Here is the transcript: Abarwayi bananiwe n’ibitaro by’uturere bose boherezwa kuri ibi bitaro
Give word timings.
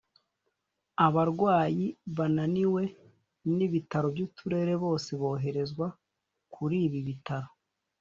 Abarwayi 1.05 1.85
bananiwe 2.17 2.83
n’ibitaro 3.55 4.07
by’uturere 4.13 4.73
bose 4.83 5.09
boherezwa 5.21 5.87
kuri 6.53 6.77
ibi 6.87 6.99
bitaro 7.07 7.49